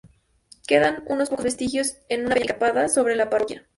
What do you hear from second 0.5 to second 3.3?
Quedan unos pocos vestigios en una peña escarpada, sobre la